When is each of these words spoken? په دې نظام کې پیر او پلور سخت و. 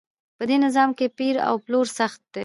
په 0.37 0.43
دې 0.49 0.57
نظام 0.65 0.89
کې 0.97 1.05
پیر 1.19 1.35
او 1.47 1.55
پلور 1.63 1.87
سخت 1.99 2.21
و. 2.37 2.39